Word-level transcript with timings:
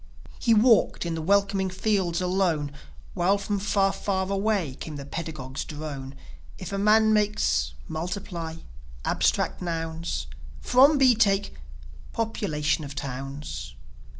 He 0.39 0.55
walked 0.55 1.05
in 1.05 1.13
the 1.13 1.21
welcoming 1.21 1.69
fields 1.69 2.21
alone, 2.21 2.71
While 3.13 3.37
from 3.37 3.59
far, 3.59 3.93
far 3.93 4.27
away 4.31 4.73
came 4.79 4.95
the 4.95 5.05
pedagogue's 5.05 5.63
drone: 5.63 6.15
"If 6.57 6.73
a 6.73 6.79
man 6.79 7.13
makes.. 7.13 7.75
.Multiply... 7.87 8.55
Abstract 9.05 9.61
nouns... 9.61 10.25
From 10.59 10.97
B 10.97 11.13
take.. 11.13 11.53
.Population 12.13 12.83
of 12.83 12.95
towns 12.95 13.75